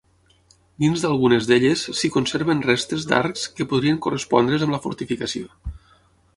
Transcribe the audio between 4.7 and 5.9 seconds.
la fortificació.